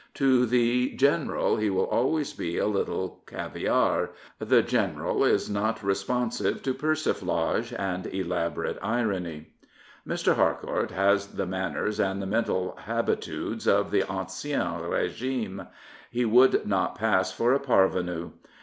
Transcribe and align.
To 0.15 0.47
the 0.47 0.89
general 0.95 1.57
he 1.57 1.69
will 1.69 1.85
always 1.85 2.33
be 2.33 2.57
a 2.57 2.65
little 2.65 3.21
caviare. 3.27 4.09
"The 4.39 4.63
general" 4.63 5.23
is 5.25 5.47
not 5.47 5.83
responsive 5.83 6.63
to 6.63 6.73
persiflage 6.73 7.71
arid 7.77 8.07
elaborate 8.07 8.79
irony. 8.81 9.49
"^ 10.07 10.11
Mr. 10.11 10.33
Harcourt 10.35 10.89
has 10.89 11.27
the 11.27 11.45
manners 11.45 11.99
and 11.99 12.19
the 12.19 12.25
mental 12.25 12.75
habitudes 12.85 13.67
of 13.67 13.91
the 13.91 14.01
ancien 14.11 14.79
rigime. 14.81 15.67
He 16.09 16.25
would 16.25 16.65
not 16.65 16.95
pass 16.97 17.31
for 17.31 17.53
a 17.53 17.59
parvenu. 17.59 18.31